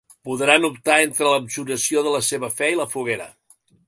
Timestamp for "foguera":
2.95-3.29